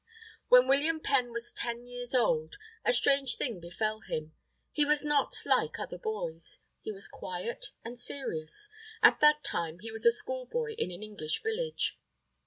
[0.47, 4.33] When William Penn was ten years old, a strange thing befell him.
[4.71, 6.57] He was not like other boys.
[6.81, 8.67] He was quiet and serious.
[9.03, 11.99] At that time he was a schoolboy in an English village.